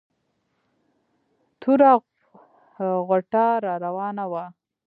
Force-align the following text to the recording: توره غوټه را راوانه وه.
توره 1.59 1.91
غوټه 3.07 3.45
را 3.63 3.73
راوانه 3.83 4.25
وه. 4.31 4.43